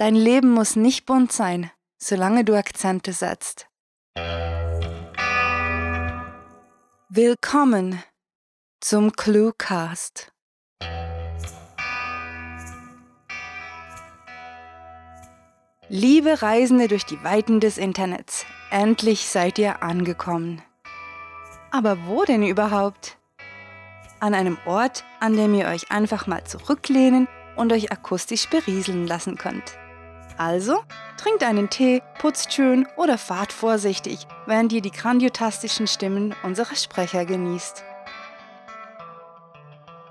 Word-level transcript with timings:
Dein 0.00 0.14
Leben 0.14 0.48
muss 0.52 0.76
nicht 0.76 1.04
bunt 1.04 1.30
sein, 1.30 1.70
solange 1.98 2.42
du 2.42 2.56
Akzente 2.56 3.12
setzt. 3.12 3.68
Willkommen 7.10 8.02
zum 8.80 9.12
Cluecast. 9.12 10.32
Liebe 15.90 16.40
Reisende 16.40 16.88
durch 16.88 17.04
die 17.04 17.22
Weiten 17.22 17.60
des 17.60 17.76
Internets, 17.76 18.46
endlich 18.70 19.28
seid 19.28 19.58
ihr 19.58 19.82
angekommen. 19.82 20.62
Aber 21.72 22.06
wo 22.06 22.24
denn 22.24 22.42
überhaupt? 22.42 23.18
An 24.18 24.32
einem 24.32 24.56
Ort, 24.64 25.04
an 25.20 25.36
dem 25.36 25.52
ihr 25.52 25.66
euch 25.66 25.90
einfach 25.90 26.26
mal 26.26 26.44
zurücklehnen 26.44 27.28
und 27.56 27.70
euch 27.70 27.92
akustisch 27.92 28.48
berieseln 28.48 29.06
lassen 29.06 29.36
könnt. 29.36 29.78
Also, 30.40 30.78
trinkt 31.18 31.42
einen 31.42 31.68
Tee, 31.68 32.00
putzt 32.18 32.54
schön 32.54 32.88
oder 32.96 33.18
fahrt 33.18 33.52
vorsichtig, 33.52 34.26
während 34.46 34.72
ihr 34.72 34.80
die 34.80 34.90
grandiotastischen 34.90 35.86
Stimmen 35.86 36.34
unserer 36.42 36.76
Sprecher 36.76 37.26
genießt. 37.26 37.84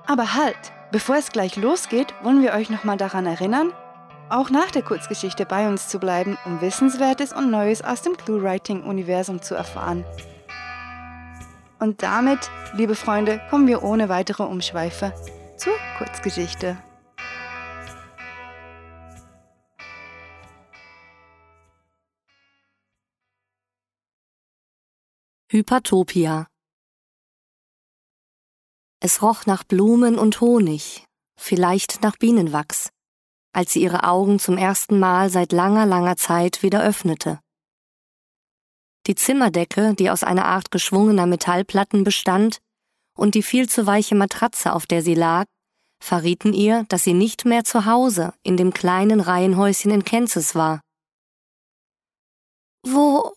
Aber 0.05 0.35
halt, 0.35 0.71
bevor 0.91 1.15
es 1.15 1.31
gleich 1.31 1.55
losgeht, 1.55 2.13
wollen 2.21 2.43
wir 2.43 2.53
euch 2.53 2.69
nochmal 2.69 2.97
daran 2.97 3.25
erinnern, 3.25 3.73
auch 4.29 4.51
nach 4.51 4.69
der 4.69 4.83
Kurzgeschichte 4.83 5.47
bei 5.47 5.67
uns 5.67 5.87
zu 5.87 5.97
bleiben, 5.97 6.37
um 6.45 6.61
Wissenswertes 6.61 7.33
und 7.33 7.49
Neues 7.49 7.81
aus 7.81 8.03
dem 8.03 8.15
Clue-Writing-Universum 8.15 9.41
zu 9.41 9.55
erfahren. 9.55 10.05
Und 11.79 12.03
damit, 12.03 12.51
liebe 12.73 12.93
Freunde, 12.93 13.41
kommen 13.49 13.65
wir 13.65 13.81
ohne 13.81 14.09
weitere 14.09 14.43
Umschweife 14.43 15.11
zur 15.57 15.73
Kurzgeschichte. 15.97 16.77
Hypertopia 25.51 26.47
Es 28.99 29.21
roch 29.21 29.45
nach 29.45 29.63
Blumen 29.63 30.17
und 30.17 30.41
Honig, 30.41 31.05
vielleicht 31.37 32.01
nach 32.03 32.17
Bienenwachs 32.17 32.89
als 33.51 33.73
sie 33.73 33.81
ihre 33.81 34.03
Augen 34.03 34.39
zum 34.39 34.57
ersten 34.57 34.99
Mal 34.99 35.29
seit 35.29 35.51
langer, 35.51 35.85
langer 35.85 36.17
Zeit 36.17 36.63
wieder 36.63 36.83
öffnete. 36.83 37.39
Die 39.07 39.15
Zimmerdecke, 39.15 39.95
die 39.95 40.09
aus 40.09 40.23
einer 40.23 40.45
Art 40.45 40.71
geschwungener 40.71 41.25
Metallplatten 41.25 42.03
bestand, 42.03 42.59
und 43.17 43.35
die 43.35 43.43
viel 43.43 43.67
zu 43.67 43.85
weiche 43.85 44.15
Matratze, 44.15 44.73
auf 44.73 44.85
der 44.85 45.01
sie 45.01 45.15
lag, 45.15 45.45
verrieten 46.01 46.53
ihr, 46.53 46.85
dass 46.87 47.03
sie 47.03 47.13
nicht 47.13 47.43
mehr 47.43 47.65
zu 47.65 47.85
Hause 47.85 48.33
in 48.43 48.55
dem 48.55 48.73
kleinen 48.73 49.19
Reihenhäuschen 49.19 49.91
in 49.91 50.05
Kansas 50.05 50.55
war. 50.55 50.81
Wo 52.83 53.33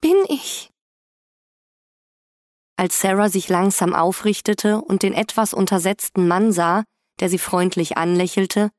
bin 0.00 0.16
ich? 0.28 0.70
Als 2.78 3.00
Sarah 3.00 3.28
sich 3.28 3.48
langsam 3.48 3.92
aufrichtete 3.92 4.80
und 4.80 5.02
den 5.02 5.12
etwas 5.12 5.52
untersetzten 5.52 6.28
Mann 6.28 6.52
sah, 6.52 6.84
der 7.18 7.28
sie 7.28 7.38
freundlich 7.38 7.96
anlächelte, 7.96 8.70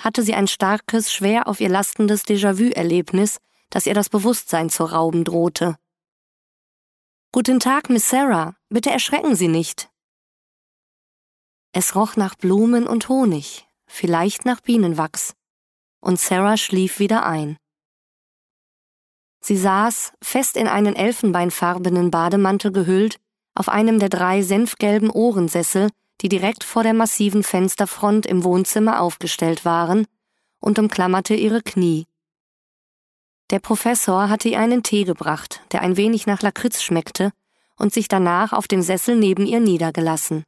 hatte 0.00 0.22
sie 0.22 0.34
ein 0.34 0.46
starkes, 0.46 1.12
schwer 1.12 1.48
auf 1.48 1.58
ihr 1.60 1.68
lastendes 1.68 2.24
Déjà-vu-Erlebnis, 2.24 3.38
das 3.70 3.86
ihr 3.86 3.94
das 3.94 4.10
Bewusstsein 4.10 4.70
zu 4.70 4.84
rauben 4.84 5.24
drohte. 5.24 5.76
Guten 7.32 7.58
Tag, 7.58 7.90
Miss 7.90 8.08
Sarah. 8.08 8.54
Bitte 8.68 8.90
erschrecken 8.90 9.34
Sie 9.34 9.48
nicht. 9.48 9.90
Es 11.72 11.96
roch 11.96 12.14
nach 12.14 12.36
Blumen 12.36 12.86
und 12.86 13.08
Honig, 13.08 13.66
vielleicht 13.88 14.44
nach 14.44 14.60
Bienenwachs, 14.60 15.34
und 16.00 16.20
Sarah 16.20 16.56
schlief 16.56 17.00
wieder 17.00 17.26
ein. 17.26 17.56
Sie 19.40 19.56
saß, 19.56 20.12
fest 20.22 20.56
in 20.56 20.68
einen 20.68 20.94
elfenbeinfarbenen 20.94 22.12
Bademantel 22.12 22.70
gehüllt, 22.70 23.18
auf 23.58 23.68
einem 23.68 23.98
der 23.98 24.08
drei 24.08 24.42
senfgelben 24.42 25.10
Ohrensessel, 25.10 25.90
die 26.20 26.28
direkt 26.28 26.62
vor 26.62 26.84
der 26.84 26.94
massiven 26.94 27.42
Fensterfront 27.42 28.24
im 28.24 28.44
Wohnzimmer 28.44 29.00
aufgestellt 29.00 29.64
waren, 29.64 30.06
und 30.60 30.78
umklammerte 30.78 31.34
ihre 31.34 31.62
Knie. 31.62 32.06
Der 33.50 33.58
Professor 33.58 34.28
hatte 34.28 34.48
ihr 34.48 34.60
einen 34.60 34.82
Tee 34.82 35.04
gebracht, 35.04 35.60
der 35.72 35.82
ein 35.82 35.96
wenig 35.96 36.26
nach 36.26 36.42
Lakritz 36.42 36.82
schmeckte, 36.82 37.32
und 37.76 37.92
sich 37.92 38.06
danach 38.06 38.52
auf 38.52 38.68
dem 38.68 38.82
Sessel 38.82 39.16
neben 39.16 39.44
ihr 39.46 39.60
niedergelassen. 39.60 40.44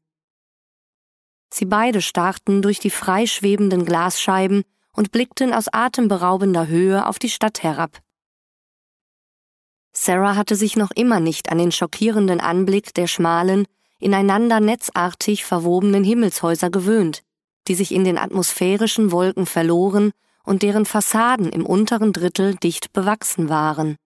Sie 1.53 1.65
beide 1.65 2.03
starrten 2.03 2.63
durch 2.63 2.79
die 2.79 2.91
frei 2.91 3.27
schwebenden 3.27 3.85
Glasscheiben 3.85 4.63
und 4.93 5.11
blickten 5.11 5.53
aus 5.53 5.67
atemberaubender 5.73 6.69
Höhe 6.69 7.07
auf 7.07 7.19
die 7.19 7.31
Stadt 7.31 7.65
herab. 7.65 7.99
Sarah 10.03 10.35
hatte 10.35 10.57
sich 10.57 10.77
noch 10.77 10.93
immer 10.93 11.21
nicht 11.21 11.53
an 11.53 11.59
den 11.59 11.73
schockierenden 11.73 12.41
Anblick 12.41 12.95
der 12.95 13.07
schmalen, 13.07 13.67
ineinander 13.99 14.59
netzartig 14.59 15.45
verwobenen 15.45 16.05
Himmelshäuser 16.05 16.71
gewöhnt, 16.71 17.21
die 17.69 17.75
sich 17.75 17.93
in 17.93 18.05
den 18.05 18.17
atmosphärischen 18.17 19.13
Wolken 19.13 19.45
verloren 19.45 20.13
und 20.43 20.63
deren 20.63 20.87
Fassaden 20.87 21.51
im 21.51 21.67
unteren 21.67 22.15
Drittel 22.15 22.55
dicht 22.55 22.95
bewachsen 22.95 23.51
waren. 23.51 23.97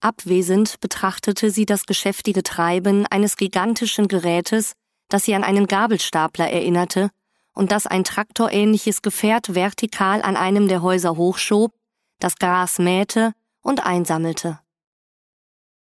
Abwesend 0.00 0.80
betrachtete 0.80 1.52
sie 1.52 1.66
das 1.66 1.86
geschäftige 1.86 2.42
Treiben 2.42 3.06
eines 3.06 3.36
gigantischen 3.36 4.08
Gerätes, 4.08 4.72
das 5.08 5.24
sie 5.24 5.36
an 5.36 5.44
einen 5.44 5.68
Gabelstapler 5.68 6.50
erinnerte 6.50 7.10
und 7.54 7.70
das 7.70 7.86
ein 7.86 8.02
traktorähnliches 8.02 9.02
Gefährt 9.02 9.54
vertikal 9.54 10.20
an 10.22 10.36
einem 10.36 10.66
der 10.66 10.82
Häuser 10.82 11.16
hochschob, 11.16 11.72
das 12.18 12.34
Gras 12.34 12.80
mähte 12.80 13.34
und 13.62 13.86
einsammelte. 13.86 14.58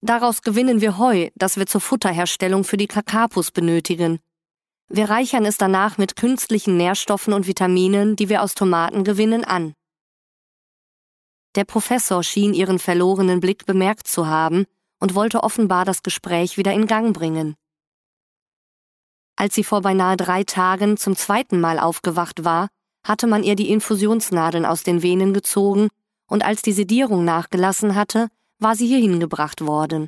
Daraus 0.01 0.41
gewinnen 0.41 0.79
wir 0.81 0.97
Heu, 0.97 1.29
das 1.35 1.57
wir 1.57 1.65
zur 1.65 1.81
Futterherstellung 1.81 2.63
für 2.63 2.77
die 2.77 2.87
Kakapus 2.87 3.51
benötigen. 3.51 4.19
Wir 4.89 5.09
reichern 5.09 5.45
es 5.45 5.57
danach 5.57 5.97
mit 5.97 6.15
künstlichen 6.15 6.77
Nährstoffen 6.77 7.33
und 7.33 7.47
Vitaminen, 7.47 8.15
die 8.15 8.29
wir 8.29 8.41
aus 8.41 8.53
Tomaten 8.53 9.03
gewinnen, 9.03 9.43
an. 9.43 9.73
Der 11.55 11.65
Professor 11.65 12.23
schien 12.23 12.53
ihren 12.53 12.77
verlorenen 12.79 13.39
Blick 13.39 13.65
bemerkt 13.65 14.07
zu 14.07 14.27
haben 14.27 14.65
und 14.99 15.15
wollte 15.15 15.43
offenbar 15.43 15.85
das 15.85 16.03
Gespräch 16.03 16.57
wieder 16.57 16.71
in 16.71 16.85
Gang 16.85 17.13
bringen. 17.15 17.55
Als 19.35 19.55
sie 19.55 19.63
vor 19.63 19.81
beinahe 19.81 20.17
drei 20.17 20.43
Tagen 20.43 20.97
zum 20.97 21.15
zweiten 21.15 21.59
Mal 21.59 21.79
aufgewacht 21.79 22.43
war, 22.43 22.69
hatte 23.03 23.27
man 23.27 23.43
ihr 23.43 23.55
die 23.55 23.69
Infusionsnadeln 23.69 24.65
aus 24.65 24.83
den 24.83 25.01
Venen 25.01 25.33
gezogen, 25.33 25.89
und 26.29 26.43
als 26.43 26.61
die 26.61 26.73
Sedierung 26.73 27.23
nachgelassen 27.23 27.95
hatte, 27.95 28.27
war 28.59 28.75
sie 28.75 28.87
hierhin 28.87 29.19
gebracht 29.19 29.61
worden. 29.61 30.07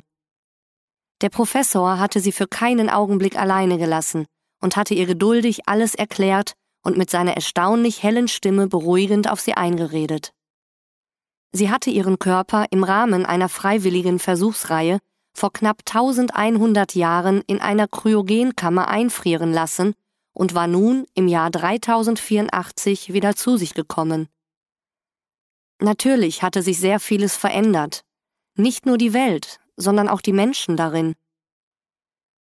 Der 1.20 1.28
Professor 1.28 1.98
hatte 1.98 2.20
sie 2.20 2.32
für 2.32 2.46
keinen 2.46 2.88
Augenblick 2.88 3.36
alleine 3.36 3.78
gelassen 3.78 4.26
und 4.60 4.76
hatte 4.76 4.94
ihr 4.94 5.06
geduldig 5.06 5.68
alles 5.68 5.94
erklärt 5.94 6.54
und 6.82 6.96
mit 6.96 7.10
seiner 7.10 7.34
erstaunlich 7.34 8.02
hellen 8.02 8.28
Stimme 8.28 8.66
beruhigend 8.66 9.30
auf 9.30 9.40
sie 9.40 9.54
eingeredet. 9.54 10.32
Sie 11.52 11.70
hatte 11.70 11.90
ihren 11.90 12.18
Körper 12.18 12.66
im 12.70 12.84
Rahmen 12.84 13.26
einer 13.26 13.48
freiwilligen 13.48 14.18
Versuchsreihe 14.18 14.98
vor 15.34 15.52
knapp 15.52 15.82
1100 15.86 16.94
Jahren 16.94 17.42
in 17.46 17.60
einer 17.60 17.88
Kryogenkammer 17.88 18.88
einfrieren 18.88 19.52
lassen 19.52 19.94
und 20.32 20.54
war 20.54 20.66
nun 20.66 21.06
im 21.14 21.28
Jahr 21.28 21.50
3084 21.50 23.12
wieder 23.12 23.36
zu 23.36 23.56
sich 23.56 23.74
gekommen. 23.74 24.28
Natürlich 25.80 26.42
hatte 26.42 26.62
sich 26.62 26.78
sehr 26.78 27.00
vieles 27.00 27.36
verändert, 27.36 28.04
nicht 28.60 28.86
nur 28.86 28.98
die 28.98 29.12
Welt, 29.12 29.58
sondern 29.76 30.08
auch 30.08 30.20
die 30.20 30.32
Menschen 30.32 30.76
darin. 30.76 31.14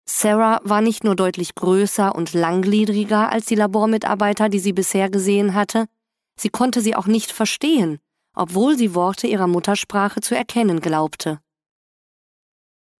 Sarah 0.08 0.60
war 0.62 0.80
nicht 0.80 1.04
nur 1.04 1.16
deutlich 1.16 1.54
größer 1.54 2.14
und 2.14 2.32
langgliedriger 2.32 3.30
als 3.30 3.46
die 3.46 3.56
Labormitarbeiter, 3.56 4.48
die 4.48 4.60
sie 4.60 4.72
bisher 4.72 5.10
gesehen 5.10 5.54
hatte, 5.54 5.86
sie 6.38 6.48
konnte 6.48 6.80
sie 6.80 6.94
auch 6.94 7.06
nicht 7.06 7.32
verstehen, 7.32 7.98
obwohl 8.34 8.78
sie 8.78 8.94
Worte 8.94 9.26
ihrer 9.26 9.48
Muttersprache 9.48 10.20
zu 10.20 10.36
erkennen 10.36 10.80
glaubte. 10.80 11.40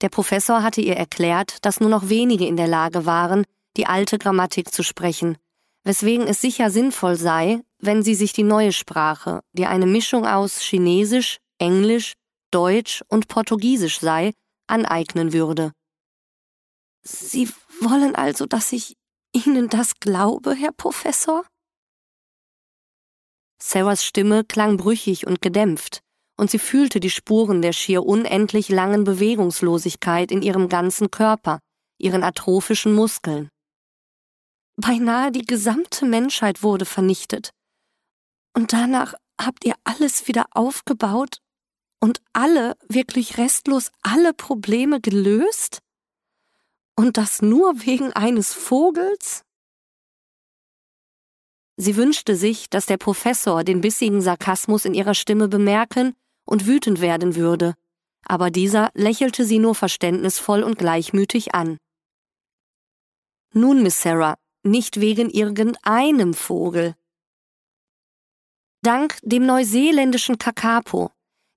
Der 0.03 0.09
Professor 0.09 0.63
hatte 0.63 0.81
ihr 0.81 0.97
erklärt, 0.97 1.65
dass 1.65 1.81
nur 1.81 1.89
noch 1.89 2.09
wenige 2.09 2.47
in 2.47 2.57
der 2.57 2.67
Lage 2.67 3.07
waren, 3.07 3.45
die 3.77 3.87
alte 3.87 4.19
Grammatik 4.19 4.73
zu 4.73 4.83
sprechen, 4.83 5.39
weswegen 5.85 6.27
es 6.27 6.41
sicher 6.41 6.71
sinnvoll 6.71 7.17
sei, 7.17 7.61
wenn 7.79 8.03
sie 8.03 8.15
sich 8.15 8.33
die 8.33 8.43
neue 8.43 8.73
Sprache, 8.73 9.41
die 9.53 9.67
eine 9.67 9.87
Mischung 9.87 10.27
aus 10.27 10.61
Chinesisch, 10.61 11.39
Englisch, 11.59 12.15
Deutsch 12.51 13.03
und 13.09 13.29
Portugiesisch 13.29 14.01
sei, 14.01 14.33
aneignen 14.67 15.33
würde. 15.33 15.73
Sie 17.03 17.49
wollen 17.81 18.15
also, 18.15 18.47
dass 18.47 18.73
ich 18.73 18.97
Ihnen 19.33 19.69
das 19.69 20.01
glaube, 20.01 20.55
Herr 20.55 20.73
Professor? 20.73 21.45
Sarahs 23.63 24.05
Stimme 24.05 24.45
klang 24.45 24.77
brüchig 24.77 25.27
und 25.27 25.41
gedämpft, 25.41 26.01
und 26.39 26.51
sie 26.51 26.59
fühlte 26.59 27.01
die 27.01 27.11
Spuren 27.11 27.63
der 27.63 27.73
schier 27.73 28.05
unendlich 28.05 28.69
langen 28.69 29.05
Bewegungslosigkeit 29.05 30.31
in 30.31 30.43
ihrem 30.43 30.69
ganzen 30.69 31.11
Körper, 31.11 31.61
ihren 31.99 32.23
atrophischen 32.23 32.95
Muskeln. 32.95 33.49
Beinahe 34.77 35.33
die 35.33 35.47
gesamte 35.47 36.05
Menschheit 36.05 36.63
wurde 36.63 36.85
vernichtet. 36.85 37.51
Und 38.55 38.73
danach 38.73 39.15
habt 39.41 39.65
ihr 39.65 39.75
alles 39.85 40.29
wieder 40.29 40.47
aufgebaut 40.53 41.39
und 42.01 42.21
alle, 42.33 42.77
wirklich 42.89 43.39
restlos 43.39 43.91
alle 44.03 44.35
Probleme 44.35 45.01
gelöst? 45.01 45.81
Und 46.97 47.17
das 47.17 47.43
nur 47.43 47.85
wegen 47.85 48.13
eines 48.13 48.53
Vogels? 48.53 49.43
Sie 51.77 51.97
wünschte 51.97 52.37
sich, 52.37 52.71
dass 52.71 52.87
der 52.87 52.97
Professor 52.97 53.63
den 53.63 53.83
bissigen 53.83 54.23
Sarkasmus 54.23 54.87
in 54.87 54.95
ihrer 54.95 55.15
Stimme 55.15 55.49
bemerken 55.49 56.15
und 56.47 56.67
wütend 56.67 57.01
werden 57.01 57.37
würde, 57.37 57.75
aber 58.25 58.51
dieser 58.51 58.91
lächelte 58.95 59.45
sie 59.45 59.59
nur 59.59 59.75
verständnisvoll 59.75 60.63
und 60.63 60.79
gleichmütig 60.79 61.55
an. 61.55 61.77
Nun, 63.53 63.83
Miss 63.83 64.03
Sarah, 64.03 64.37
nicht 64.63 65.01
wegen 65.01 65.31
irgendeinem 65.31 66.35
Vogel. 66.35 66.95
Dank 68.83 69.19
dem 69.23 69.47
neuseeländischen 69.47 70.39
Kakapo, 70.39 71.11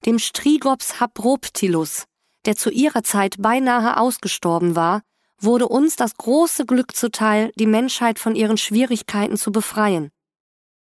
dem 0.05 0.19
Strigops 0.19 0.99
habroptilus, 0.99 2.05
der 2.45 2.55
zu 2.55 2.69
ihrer 2.69 3.03
Zeit 3.03 3.35
beinahe 3.39 3.97
ausgestorben 3.97 4.75
war, 4.75 5.01
wurde 5.39 5.67
uns 5.67 5.95
das 5.95 6.15
große 6.15 6.65
Glück 6.65 6.95
zuteil, 6.95 7.51
die 7.55 7.65
Menschheit 7.65 8.19
von 8.19 8.35
ihren 8.35 8.57
Schwierigkeiten 8.57 9.37
zu 9.37 9.51
befreien. 9.51 10.09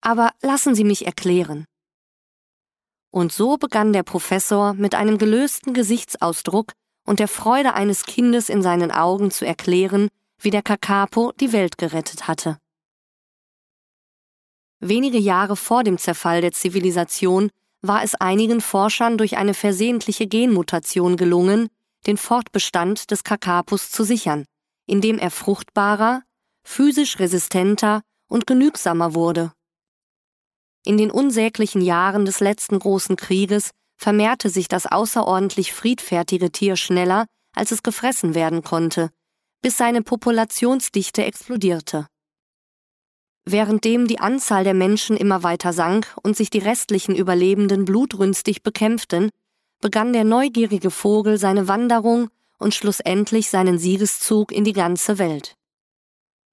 Aber 0.01 0.33
lassen 0.43 0.75
Sie 0.75 0.85
mich 0.85 1.07
erklären. 1.07 1.67
Und 3.11 3.33
so 3.33 3.57
begann 3.57 3.93
der 3.93 4.03
Professor 4.03 4.75
mit 4.75 4.95
einem 4.95 5.19
gelösten 5.19 5.75
Gesichtsausdruck 5.75 6.73
und 7.07 7.21
der 7.21 7.29
Freude 7.29 7.75
eines 7.75 8.05
Kindes 8.05 8.49
in 8.49 8.63
seinen 8.63 8.91
Augen 8.91 9.31
zu 9.31 9.47
erklären, 9.47 10.09
wie 10.39 10.51
der 10.51 10.63
Kakapo 10.63 11.33
die 11.33 11.53
Welt 11.53 11.79
gerettet 11.79 12.29
hatte. 12.29 12.59
Wenige 14.81 15.19
Jahre 15.19 15.57
vor 15.57 15.83
dem 15.85 15.97
Zerfall 15.97 16.43
der 16.43 16.53
Zivilisation 16.53 17.51
war 17.83 18.03
es 18.03 18.15
einigen 18.15 18.61
Forschern 18.61 19.19
durch 19.19 19.37
eine 19.37 19.55
versehentliche 19.55 20.27
Genmutation 20.27 21.17
gelungen, 21.17 21.69
den 22.07 22.17
Fortbestand 22.17 23.11
des 23.11 23.25
Kakapus 23.25 23.91
zu 23.91 24.05
sichern, 24.05 24.45
indem 24.87 25.19
er 25.19 25.31
fruchtbarer, 25.31 26.23
physisch 26.65 27.19
resistenter 27.19 28.03
und 28.29 28.47
genügsamer 28.47 29.15
wurde. 29.15 29.53
In 30.85 30.99
den 30.99 31.11
unsäglichen 31.11 31.81
Jahren 31.81 32.25
des 32.25 32.41
letzten 32.41 32.79
großen 32.79 33.17
Krieges 33.17 33.71
vermehrte 33.97 34.51
sich 34.51 34.69
das 34.69 34.87
außerordentlich 34.87 35.73
friedfertige 35.73 36.53
Tier 36.53 36.77
schneller, 36.77 37.27
als 37.55 37.73
es 37.73 37.83
gefressen 37.83 38.35
werden 38.35 38.63
konnte, 38.63 39.11
bis 39.63 39.77
seine 39.77 40.03
Populationsdichte 40.03 41.25
explodierte. 41.25 42.07
Währenddem 43.49 44.09
die 44.09 44.19
Anzahl 44.19 44.65
der 44.65 44.75
Menschen 44.75 45.17
immer 45.17 45.45
weiter 45.45 45.73
sank 45.73 46.13
und 46.23 46.37
sich 46.37 46.51
die 46.51 46.59
restlichen 46.59 47.15
Überlebenden 47.15 47.85
blutrünstig 47.85 48.65
bekämpften, 48.65 49.31
begann 49.81 50.13
der 50.13 50.25
neugierige 50.25 50.91
Vogel 50.91 51.39
seine 51.39 51.69
Wanderung 51.69 52.29
und 52.59 52.75
schlussendlich 52.75 53.49
seinen 53.49 53.79
Siegeszug 53.79 54.51
in 54.51 54.65
die 54.65 54.73
ganze 54.73 55.19
Welt. 55.19 55.55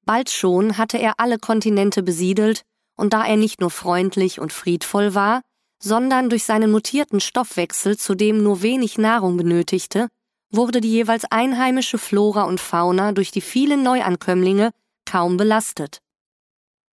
Bald 0.06 0.30
schon 0.30 0.78
hatte 0.78 1.00
er 1.00 1.20
alle 1.20 1.40
Kontinente 1.40 2.04
besiedelt, 2.04 2.62
und 2.96 3.14
da 3.14 3.26
er 3.26 3.38
nicht 3.38 3.60
nur 3.60 3.72
freundlich 3.72 4.40
und 4.40 4.54
friedvoll 4.54 5.16
war, 5.16 5.42
sondern 5.82 6.30
durch 6.30 6.44
seinen 6.44 6.72
mutierten 6.72 7.20
Stoffwechsel 7.20 7.98
zudem 7.98 8.44
nur 8.44 8.62
wenig 8.62 9.00
Nahrung 9.00 9.36
benötigte, 9.36 10.10
wurde 10.52 10.80
die 10.80 10.92
jeweils 10.92 11.26
einheimische 11.26 11.98
Flora 11.98 12.44
und 12.44 12.60
Fauna 12.60 13.14
durch 13.14 13.32
die 13.32 13.42
vielen 13.42 13.82
Neuankömmlinge 13.82 14.72
kaum 15.06 15.38
belastet. 15.38 16.00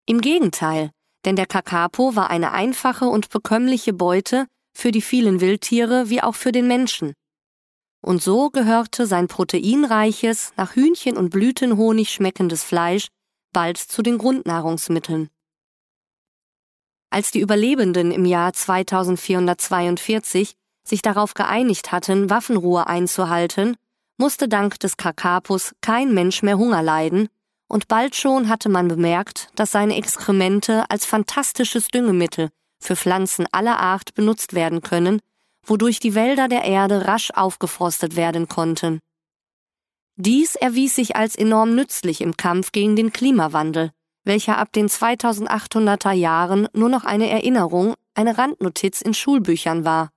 Im 0.07 0.21
Gegenteil, 0.21 0.91
denn 1.25 1.35
der 1.35 1.47
Kakapo 1.47 2.15
war 2.15 2.29
eine 2.29 2.51
einfache 2.51 3.05
und 3.05 3.29
bekömmliche 3.29 3.91
Beute 3.91 4.45
für 4.71 4.91
die 4.91 5.01
vielen 5.01 5.41
Wildtiere 5.41 6.09
wie 6.09 6.21
auch 6.21 6.35
für 6.35 6.51
den 6.51 6.67
Menschen. 6.67 7.13
Und 8.03 8.21
so 8.21 8.51
gehörte 8.51 9.07
sein 9.07 9.27
proteinreiches, 9.27 10.53
nach 10.57 10.75
Hühnchen 10.75 11.17
und 11.17 11.31
Blütenhonig 11.31 12.11
schmeckendes 12.11 12.63
Fleisch 12.63 13.07
bald 13.51 13.77
zu 13.77 14.03
den 14.03 14.19
Grundnahrungsmitteln. 14.19 15.29
Als 17.09 17.31
die 17.31 17.39
Überlebenden 17.39 18.11
im 18.11 18.25
Jahr 18.25 18.53
2442 18.53 20.53
sich 20.87 21.01
darauf 21.01 21.33
geeinigt 21.33 21.91
hatten, 21.91 22.29
Waffenruhe 22.29 22.85
einzuhalten, 22.85 23.75
musste 24.17 24.47
dank 24.47 24.79
des 24.79 24.97
Kakapus 24.97 25.73
kein 25.81 26.13
Mensch 26.13 26.43
mehr 26.43 26.59
Hunger 26.59 26.83
leiden 26.83 27.27
und 27.67 27.87
bald 27.87 28.15
schon 28.15 28.49
hatte 28.49 28.69
man 28.69 28.87
bemerkt, 28.87 29.49
dass 29.55 29.71
seine 29.71 29.95
Exkremente 29.95 30.89
als 30.89 31.05
fantastisches 31.05 31.87
Düngemittel 31.87 32.49
für 32.79 32.95
Pflanzen 32.95 33.47
aller 33.51 33.79
Art 33.79 34.13
benutzt 34.13 34.53
werden 34.53 34.81
können, 34.81 35.19
wodurch 35.65 35.99
die 35.99 36.15
Wälder 36.15 36.47
der 36.47 36.63
Erde 36.63 37.07
rasch 37.07 37.31
aufgeforstet 37.31 38.15
werden 38.15 38.47
konnten. 38.47 38.99
Dies 40.15 40.55
erwies 40.55 40.95
sich 40.95 41.15
als 41.15 41.35
enorm 41.35 41.75
nützlich 41.75 42.21
im 42.21 42.37
Kampf 42.37 42.71
gegen 42.71 42.95
den 42.95 43.11
Klimawandel, 43.11 43.91
welcher 44.23 44.57
ab 44.57 44.71
den 44.71 44.87
2800er 44.87 46.13
Jahren 46.13 46.67
nur 46.73 46.89
noch 46.89 47.03
eine 47.03 47.29
Erinnerung, 47.29 47.95
eine 48.13 48.37
Randnotiz 48.37 49.01
in 49.01 49.13
Schulbüchern 49.13 49.83
war. 49.83 50.09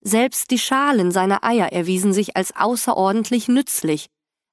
Selbst 0.00 0.50
die 0.50 0.58
Schalen 0.58 1.10
seiner 1.10 1.44
Eier 1.44 1.72
erwiesen 1.72 2.12
sich 2.12 2.36
als 2.36 2.54
außerordentlich 2.54 3.48
nützlich, 3.48 4.06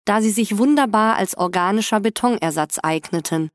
da 0.05 0.21
sie 0.21 0.31
sich 0.31 0.57
wunderbar 0.57 1.15
als 1.15 1.37
organischer 1.37 1.99
Betonersatz 1.99 2.79
eigneten. 2.81 3.49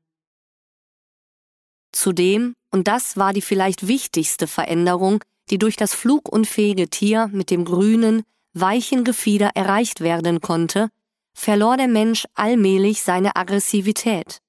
Zudem, 1.91 2.53
und 2.71 2.87
das 2.87 3.17
war 3.17 3.33
die 3.33 3.41
vielleicht 3.41 3.87
wichtigste 3.87 4.47
Veränderung, 4.47 5.23
die 5.49 5.57
durch 5.57 5.75
das 5.75 5.93
flugunfähige 5.93 6.89
Tier 6.89 7.29
mit 7.31 7.49
dem 7.49 7.65
grünen, 7.65 8.23
weichen 8.53 9.03
Gefieder 9.03 9.51
erreicht 9.55 10.01
werden 10.01 10.41
konnte, 10.41 10.89
verlor 11.33 11.77
der 11.77 11.87
Mensch 11.87 12.25
allmählich 12.35 13.01
seine 13.01 13.35
Aggressivität. 13.35 14.39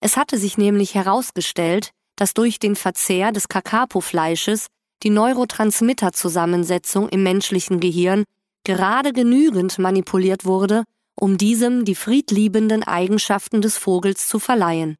Es 0.00 0.16
hatte 0.16 0.38
sich 0.38 0.58
nämlich 0.58 0.94
herausgestellt, 0.94 1.90
dass 2.16 2.34
durch 2.34 2.58
den 2.58 2.76
Verzehr 2.76 3.32
des 3.32 3.48
Kakapofleisches 3.48 4.66
die 5.02 5.10
Neurotransmitterzusammensetzung 5.10 7.08
im 7.08 7.22
menschlichen 7.22 7.80
Gehirn 7.80 8.24
gerade 8.64 9.12
genügend 9.12 9.78
manipuliert 9.78 10.44
wurde, 10.44 10.84
um 11.16 11.38
diesem 11.38 11.84
die 11.84 11.94
friedliebenden 11.94 12.82
Eigenschaften 12.82 13.62
des 13.62 13.76
Vogels 13.76 14.28
zu 14.28 14.38
verleihen. 14.38 14.96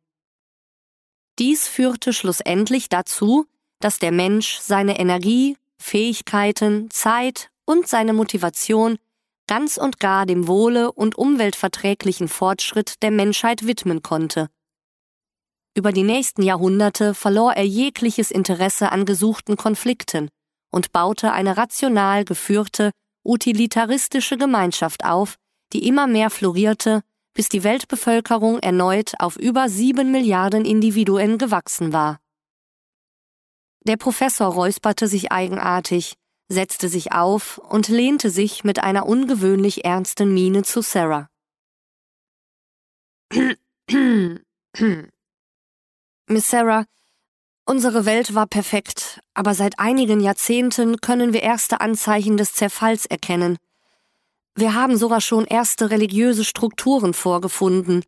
Dies 1.38 1.68
führte 1.68 2.12
schlussendlich 2.12 2.88
dazu, 2.88 3.46
dass 3.78 3.98
der 3.98 4.12
Mensch 4.12 4.58
seine 4.58 4.98
Energie, 4.98 5.56
Fähigkeiten, 5.78 6.90
Zeit 6.90 7.50
und 7.66 7.86
seine 7.86 8.14
Motivation 8.14 8.96
ganz 9.46 9.76
und 9.76 10.00
gar 10.00 10.26
dem 10.26 10.48
Wohle 10.48 10.90
und 10.90 11.16
umweltverträglichen 11.16 12.28
Fortschritt 12.28 13.02
der 13.02 13.10
Menschheit 13.10 13.66
widmen 13.66 14.02
konnte. 14.02 14.48
Über 15.74 15.92
die 15.92 16.02
nächsten 16.02 16.42
Jahrhunderte 16.42 17.14
verlor 17.14 17.52
er 17.52 17.66
jegliches 17.66 18.30
Interesse 18.30 18.90
an 18.90 19.04
gesuchten 19.04 19.56
Konflikten 19.56 20.30
und 20.70 20.90
baute 20.90 21.32
eine 21.32 21.56
rational 21.58 22.24
geführte, 22.24 22.92
utilitaristische 23.24 24.38
Gemeinschaft 24.38 25.04
auf, 25.04 25.36
die 25.72 25.86
immer 25.86 26.06
mehr 26.06 26.30
florierte, 26.30 27.02
bis 27.34 27.48
die 27.48 27.64
Weltbevölkerung 27.64 28.58
erneut 28.60 29.12
auf 29.18 29.36
über 29.36 29.68
sieben 29.68 30.10
Milliarden 30.10 30.64
Individuen 30.64 31.38
gewachsen 31.38 31.92
war. 31.92 32.18
Der 33.86 33.96
Professor 33.96 34.48
räusperte 34.48 35.06
sich 35.06 35.30
eigenartig, 35.30 36.14
setzte 36.48 36.88
sich 36.88 37.12
auf 37.12 37.58
und 37.58 37.88
lehnte 37.88 38.30
sich 38.30 38.64
mit 38.64 38.82
einer 38.82 39.06
ungewöhnlich 39.06 39.84
ernsten 39.84 40.32
Miene 40.34 40.62
zu 40.62 40.80
Sarah. 40.82 41.28
Miss 46.28 46.50
Sarah, 46.50 46.86
unsere 47.64 48.04
Welt 48.04 48.34
war 48.34 48.46
perfekt, 48.46 49.20
aber 49.34 49.54
seit 49.54 49.78
einigen 49.78 50.20
Jahrzehnten 50.20 51.00
können 51.00 51.32
wir 51.32 51.42
erste 51.42 51.80
Anzeichen 51.80 52.36
des 52.36 52.54
Zerfalls 52.54 53.06
erkennen. 53.06 53.58
Wir 54.58 54.72
haben 54.72 54.96
sogar 54.96 55.20
schon 55.20 55.44
erste 55.44 55.90
religiöse 55.90 56.42
Strukturen 56.42 57.12
vorgefunden. 57.12 58.02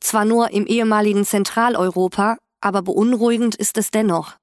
Zwar 0.00 0.24
nur 0.24 0.50
im 0.50 0.66
ehemaligen 0.66 1.26
Zentraleuropa, 1.26 2.38
aber 2.62 2.80
beunruhigend 2.80 3.54
ist 3.54 3.76
es 3.76 3.90
dennoch. 3.90 4.36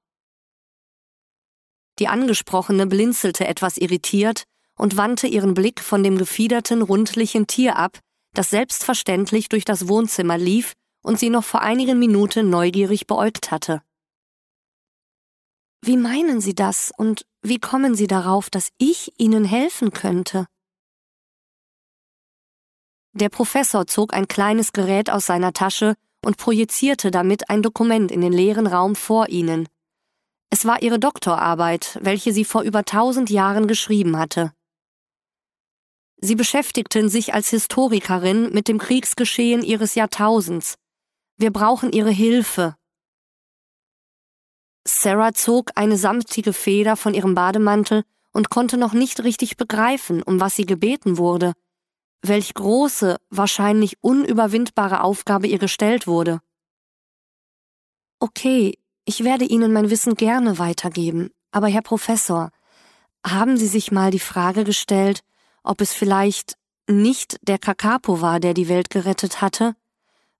Die 1.98 2.06
Angesprochene 2.06 2.86
blinzelte 2.86 3.48
etwas 3.48 3.78
irritiert 3.78 4.44
und 4.76 4.96
wandte 4.96 5.26
ihren 5.26 5.54
Blick 5.54 5.80
von 5.80 6.04
dem 6.04 6.18
gefiederten, 6.18 6.82
rundlichen 6.82 7.48
Tier 7.48 7.76
ab, 7.76 7.98
das 8.32 8.50
selbstverständlich 8.50 9.48
durch 9.48 9.64
das 9.64 9.88
Wohnzimmer 9.88 10.38
lief 10.38 10.72
und 11.02 11.18
sie 11.18 11.30
noch 11.30 11.44
vor 11.44 11.62
einigen 11.62 11.98
Minuten 11.98 12.48
neugierig 12.48 13.08
beäugt 13.08 13.50
hatte. 13.50 13.82
Wie 15.82 15.96
meinen 15.96 16.40
Sie 16.40 16.54
das 16.54 16.92
und 16.96 17.26
wie 17.42 17.58
kommen 17.58 17.94
Sie 17.94 18.06
darauf, 18.06 18.48
dass 18.48 18.70
ich 18.78 19.12
Ihnen 19.18 19.44
helfen 19.44 19.90
könnte? 19.90 20.46
Der 23.14 23.28
Professor 23.28 23.86
zog 23.86 24.12
ein 24.12 24.26
kleines 24.26 24.72
Gerät 24.72 25.08
aus 25.08 25.26
seiner 25.26 25.52
Tasche 25.52 25.94
und 26.24 26.36
projizierte 26.36 27.12
damit 27.12 27.48
ein 27.48 27.62
Dokument 27.62 28.10
in 28.10 28.20
den 28.20 28.32
leeren 28.32 28.66
Raum 28.66 28.96
vor 28.96 29.28
ihnen. 29.28 29.68
Es 30.50 30.64
war 30.64 30.82
ihre 30.82 30.98
Doktorarbeit, 30.98 31.98
welche 32.02 32.32
sie 32.32 32.44
vor 32.44 32.62
über 32.62 32.84
tausend 32.84 33.30
Jahren 33.30 33.68
geschrieben 33.68 34.18
hatte. 34.18 34.52
Sie 36.16 36.34
beschäftigten 36.34 37.08
sich 37.08 37.34
als 37.34 37.50
Historikerin 37.50 38.52
mit 38.52 38.66
dem 38.66 38.78
Kriegsgeschehen 38.78 39.62
ihres 39.62 39.94
Jahrtausends. 39.94 40.74
Wir 41.36 41.52
brauchen 41.52 41.92
ihre 41.92 42.10
Hilfe. 42.10 42.74
Sarah 44.86 45.34
zog 45.34 45.70
eine 45.76 45.96
samtige 45.96 46.52
Feder 46.52 46.96
von 46.96 47.14
ihrem 47.14 47.34
Bademantel 47.34 48.04
und 48.32 48.50
konnte 48.50 48.76
noch 48.76 48.92
nicht 48.92 49.22
richtig 49.22 49.56
begreifen, 49.56 50.22
um 50.22 50.40
was 50.40 50.56
sie 50.56 50.66
gebeten 50.66 51.16
wurde, 51.16 51.52
welch 52.28 52.54
große, 52.54 53.16
wahrscheinlich 53.30 54.02
unüberwindbare 54.02 55.02
Aufgabe 55.02 55.46
ihr 55.46 55.58
gestellt 55.58 56.06
wurde. 56.06 56.40
Okay, 58.18 58.78
ich 59.04 59.24
werde 59.24 59.44
Ihnen 59.44 59.72
mein 59.72 59.90
Wissen 59.90 60.14
gerne 60.14 60.58
weitergeben, 60.58 61.30
aber 61.50 61.68
Herr 61.68 61.82
Professor, 61.82 62.50
haben 63.26 63.56
Sie 63.56 63.66
sich 63.66 63.92
mal 63.92 64.10
die 64.10 64.18
Frage 64.18 64.64
gestellt, 64.64 65.20
ob 65.62 65.80
es 65.80 65.92
vielleicht 65.92 66.56
nicht 66.86 67.38
der 67.42 67.58
Kakapo 67.58 68.20
war, 68.20 68.40
der 68.40 68.54
die 68.54 68.68
Welt 68.68 68.90
gerettet 68.90 69.40
hatte, 69.40 69.74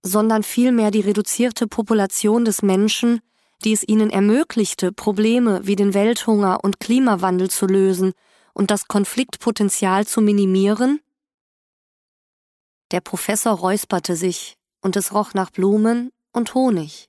sondern 0.02 0.42
vielmehr 0.42 0.90
die 0.90 1.00
reduzierte 1.00 1.66
Population 1.66 2.44
des 2.44 2.62
Menschen, 2.62 3.20
die 3.64 3.72
es 3.72 3.86
ihnen 3.86 4.10
ermöglichte, 4.10 4.92
Probleme 4.92 5.60
wie 5.66 5.76
den 5.76 5.94
Welthunger 5.94 6.62
und 6.62 6.80
Klimawandel 6.80 7.50
zu 7.50 7.66
lösen 7.66 8.12
und 8.52 8.70
das 8.70 8.88
Konfliktpotenzial 8.88 10.06
zu 10.06 10.20
minimieren? 10.20 11.00
Der 12.90 13.00
Professor 13.00 13.52
räusperte 13.52 14.16
sich, 14.16 14.56
und 14.82 14.96
es 14.96 15.12
roch 15.12 15.32
nach 15.32 15.50
Blumen 15.50 16.10
und 16.32 16.54
Honig, 16.54 17.08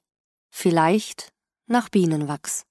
vielleicht 0.50 1.34
nach 1.68 1.90
Bienenwachs. 1.90 2.66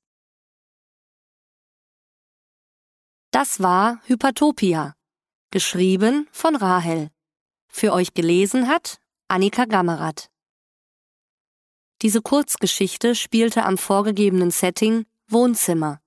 Das 3.31 3.61
war 3.61 4.01
Hypatopia, 4.07 4.95
geschrieben 5.51 6.29
von 6.33 6.57
Rahel. 6.57 7.11
Für 7.69 7.93
euch 7.93 8.15
gelesen 8.15 8.69
hat 8.69 8.99
Annika 9.29 9.65
Gammerath. 9.65 10.31
Diese 12.03 12.23
Kurzgeschichte 12.23 13.15
spielte 13.15 13.65
am 13.65 13.77
vorgegebenen 13.77 14.51
Setting 14.51 15.07
Wohnzimmer 15.27 16.01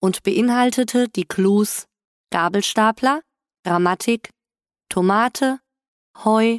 und 0.00 0.22
beinhaltete 0.22 1.08
die 1.08 1.24
Clues 1.24 1.86
Gabelstapler, 2.30 3.22
Grammatik, 3.64 4.30
Tomate, 4.88 5.60
Heu 6.24 6.58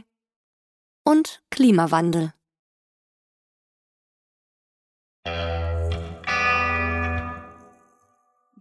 und 1.03 1.41
Klimawandel. 1.51 2.33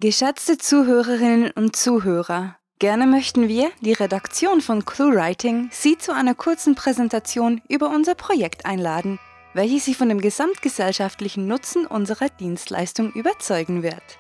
Geschätzte 0.01 0.59
Zuhörerinnen 0.59 1.53
und 1.53 1.77
Zuhörer, 1.77 2.57
gerne 2.81 3.07
möchten 3.07 3.47
wir, 3.47 3.71
die 3.81 3.93
Redaktion 3.93 4.61
von 4.61 4.85
ClueWriting, 4.85 5.69
Sie 5.71 5.97
zu 5.97 6.13
einer 6.13 6.35
kurzen 6.35 6.75
Präsentation 6.75 7.63
über 7.69 7.91
unser 7.91 8.17
Projekt 8.17 8.67
einladen, 8.67 9.21
welches 9.55 9.85
Sie 9.85 9.95
von 9.95 10.09
dem 10.09 10.21
gesamtgesellschaftlichen 10.21 11.47
Nutzen 11.47 11.87
unserer 11.87 12.29
Dienstleistung 12.29 13.13
überzeugen 13.13 13.85
wird. 13.85 14.19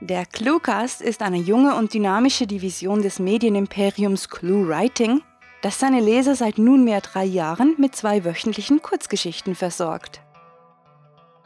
Der 0.00 0.26
Cluecast 0.26 1.02
ist 1.02 1.22
eine 1.22 1.38
junge 1.38 1.74
und 1.74 1.92
dynamische 1.92 2.46
Division 2.46 3.02
des 3.02 3.18
Medienimperiums 3.18 4.28
ClueWriting, 4.28 5.22
das 5.60 5.80
seine 5.80 5.98
Leser 5.98 6.36
seit 6.36 6.56
nunmehr 6.56 7.00
drei 7.00 7.24
Jahren 7.24 7.74
mit 7.78 7.96
zwei 7.96 8.24
wöchentlichen 8.24 8.80
Kurzgeschichten 8.80 9.56
versorgt. 9.56 10.20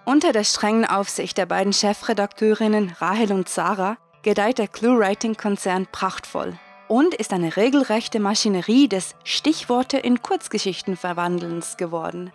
Unter 0.04 0.32
der 0.32 0.44
strengen 0.44 0.84
Aufsicht 0.84 1.38
der 1.38 1.46
beiden 1.46 1.72
Chefredakteurinnen 1.72 2.90
Rahel 2.98 3.32
und 3.32 3.48
Sarah 3.48 3.96
gedeiht 4.22 4.58
der 4.58 4.68
ClueWriting-Konzern 4.68 5.86
prachtvoll 5.90 6.58
und 6.88 7.14
ist 7.14 7.32
eine 7.32 7.56
regelrechte 7.56 8.20
Maschinerie 8.20 8.86
des 8.86 9.14
Stichworte 9.24 9.96
in 9.96 10.20
Kurzgeschichten 10.20 10.98
verwandelns 10.98 11.78
geworden. 11.78 12.32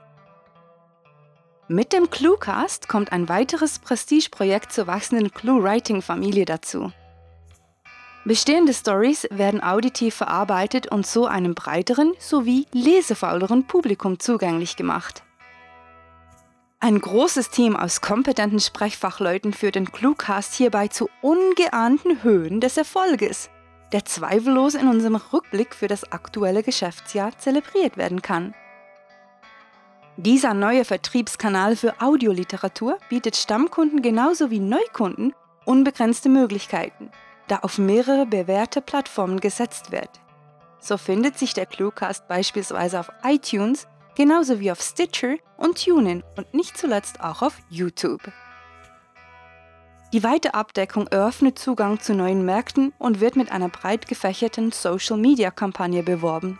Mit 1.69 1.91
dem 1.91 2.09
Cluecast 2.09 2.87
kommt 2.87 3.11
ein 3.11 3.27
weiteres 3.27 3.79
Prestigeprojekt 3.79 4.71
zur 4.71 4.87
wachsenden 4.87 5.33
ClueWriting-Familie 5.33 6.45
dazu. 6.45 6.93
Bestehende 8.23 8.73
Stories 8.73 9.27
werden 9.31 9.61
auditiv 9.61 10.15
verarbeitet 10.15 10.89
und 10.89 11.05
so 11.05 11.25
einem 11.25 11.55
breiteren 11.55 12.13
sowie 12.19 12.67
lesefauleren 12.71 13.67
Publikum 13.67 14.17
zugänglich 14.17 14.77
gemacht. 14.77 15.23
Ein 16.79 17.01
großes 17.01 17.49
Team 17.49 17.75
aus 17.75 17.99
kompetenten 17.99 18.61
Sprechfachleuten 18.61 19.51
führt 19.51 19.75
den 19.75 19.91
Cluecast 19.91 20.53
hierbei 20.53 20.87
zu 20.87 21.09
ungeahnten 21.21 22.23
Höhen 22.23 22.61
des 22.61 22.77
Erfolges, 22.77 23.49
der 23.91 24.05
zweifellos 24.05 24.73
in 24.75 24.87
unserem 24.87 25.15
Rückblick 25.15 25.75
für 25.75 25.89
das 25.89 26.13
aktuelle 26.13 26.63
Geschäftsjahr 26.63 27.37
zelebriert 27.37 27.97
werden 27.97 28.21
kann. 28.21 28.53
Dieser 30.19 30.55
neue 30.55 30.83
Vertriebskanal 30.83 31.75
für 31.75 32.01
Audioliteratur 32.01 32.97
bietet 33.07 33.35
Stammkunden 33.35 34.01
genauso 34.01 34.49
wie 34.49 34.59
Neukunden 34.59 35.35
unbegrenzte 35.63 36.27
Möglichkeiten, 36.27 37.11
da 37.47 37.57
auf 37.57 37.77
mehrere 37.77 38.25
bewährte 38.25 38.81
Plattformen 38.81 39.39
gesetzt 39.39 39.91
wird. 39.91 40.09
So 40.79 40.97
findet 40.97 41.37
sich 41.37 41.53
der 41.53 41.67
Cluecast 41.67 42.27
beispielsweise 42.27 42.99
auf 42.99 43.11
iTunes, 43.23 43.87
genauso 44.15 44.59
wie 44.59 44.71
auf 44.71 44.81
Stitcher 44.81 45.35
und 45.55 45.85
TuneIn 45.85 46.23
und 46.35 46.51
nicht 46.51 46.79
zuletzt 46.79 47.21
auch 47.21 47.43
auf 47.43 47.59
YouTube. 47.69 48.31
Die 50.13 50.23
weite 50.23 50.55
Abdeckung 50.55 51.05
eröffnet 51.07 51.59
Zugang 51.59 51.99
zu 51.99 52.15
neuen 52.15 52.43
Märkten 52.43 52.91
und 52.97 53.19
wird 53.19 53.35
mit 53.35 53.51
einer 53.51 53.69
breit 53.69 54.07
gefächerten 54.07 54.71
Social-Media-Kampagne 54.71 56.01
beworben. 56.01 56.57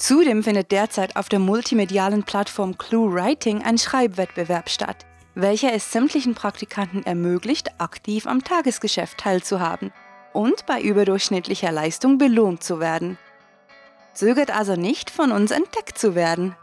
Zudem 0.00 0.42
findet 0.42 0.72
derzeit 0.72 1.14
auf 1.14 1.28
der 1.28 1.38
multimedialen 1.38 2.24
Plattform 2.24 2.76
ClueWriting 2.76 3.62
ein 3.62 3.78
Schreibwettbewerb 3.78 4.68
statt, 4.68 5.06
welcher 5.36 5.72
es 5.72 5.92
sämtlichen 5.92 6.34
Praktikanten 6.34 7.04
ermöglicht, 7.06 7.68
aktiv 7.78 8.26
am 8.26 8.42
Tagesgeschäft 8.42 9.18
teilzuhaben 9.18 9.92
und 10.32 10.66
bei 10.66 10.80
überdurchschnittlicher 10.80 11.70
Leistung 11.70 12.18
belohnt 12.18 12.64
zu 12.64 12.80
werden 12.80 13.18
zögert 14.14 14.54
also 14.54 14.76
nicht, 14.76 15.10
von 15.10 15.32
uns 15.32 15.50
entdeckt 15.50 15.98
zu 15.98 16.14
werden. 16.14 16.54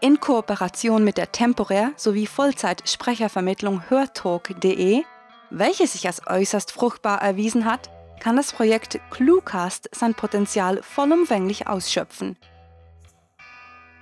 In 0.00 0.20
Kooperation 0.20 1.02
mit 1.02 1.16
der 1.16 1.32
temporär 1.32 1.92
sowie 1.96 2.26
Vollzeit-Sprechervermittlung 2.26 3.88
hörtalk.de, 3.88 5.02
welche 5.50 5.86
sich 5.86 6.06
als 6.06 6.26
äußerst 6.26 6.70
fruchtbar 6.70 7.20
erwiesen 7.20 7.64
hat, 7.64 7.90
kann 8.18 8.36
das 8.36 8.52
Projekt 8.52 9.00
Cluecast 9.10 9.88
sein 9.92 10.14
Potenzial 10.14 10.82
vollumfänglich 10.82 11.66
ausschöpfen. 11.66 12.36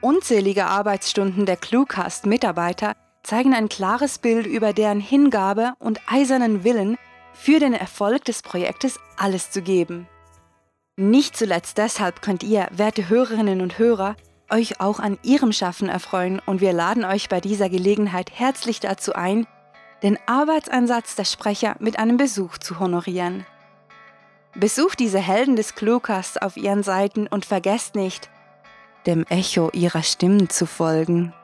Unzählige 0.01 0.67
Arbeitsstunden 0.67 1.47
der 1.47 1.57
Cluecast-Mitarbeiter 1.57 2.95
zeigen 3.23 3.55
ein 3.55 3.69
klares 3.69 4.19
Bild 4.19 4.47
über 4.47 4.73
deren 4.73 5.01
Hingabe 5.01 5.75
und 5.79 6.01
eisernen 6.07 6.65
Willen, 6.65 6.97
für 7.33 7.59
den 7.59 7.75
Erfolg 7.75 8.25
des 8.25 8.43
Projektes 8.43 8.99
alles 9.17 9.51
zu 9.51 9.63
geben. 9.63 10.09
Nicht 10.97 11.37
zuletzt 11.37 11.77
deshalb 11.77 12.23
könnt 12.23 12.43
ihr, 12.43 12.69
werte 12.71 13.09
Hörerinnen 13.09 13.61
und 13.61 13.79
Hörer, 13.79 14.17
euch 14.51 14.81
auch 14.81 15.01
an 15.01 15.19
ihrem 15.23 15.53
Schaffen 15.53 15.89
erfreuen 15.89 16.41
und 16.47 16.61
wir 16.61 16.73
laden 16.73 17.05
euch 17.05 17.29
bei 17.29 17.41
dieser 17.41 17.69
Gelegenheit 17.69 18.31
herzlich 18.33 18.81
dazu 18.81 19.13
ein, 19.13 19.47
den 20.03 20.19
Arbeitseinsatz 20.27 21.17
der 21.17 21.25
Sprecher 21.25 21.77
mit 21.81 21.99
einem 21.99 22.17
Besuch 22.17 22.59
zu 22.59 22.79
honorieren. 22.79 23.45
Besucht 24.59 25.01
diese 25.01 25.19
Helden 25.19 25.55
des 25.55 25.75
Cluecasts 25.75 26.39
auf 26.39 26.57
ihren 26.57 26.83
Seiten 26.83 27.27
und 27.27 27.45
vergesst 27.45 27.95
nicht, 27.95 28.31
dem 29.07 29.27
Echo 29.29 29.69
ihrer 29.75 30.03
Stimmen 30.03 30.49
zu 30.49 30.65
folgen. 30.65 31.35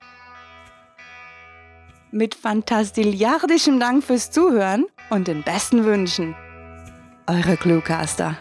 Mit 2.13 2.35
fantastilliardischem 2.35 3.81
Dank 3.81 4.05
fürs 4.05 4.31
Zuhören 4.31 4.87
und 5.11 5.29
den 5.29 5.43
besten 5.43 5.85
Wünschen. 5.85 6.37
Eure 7.27 7.57
Cluecaster. 7.57 8.39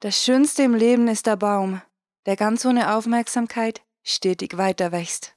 Das 0.00 0.22
Schönste 0.22 0.62
im 0.62 0.74
Leben 0.74 1.08
ist 1.08 1.26
der 1.26 1.36
Baum, 1.36 1.82
der 2.26 2.36
ganz 2.36 2.64
ohne 2.64 2.94
Aufmerksamkeit 2.94 3.82
stetig 4.02 4.56
weiter 4.56 4.92
wächst. 4.92 5.34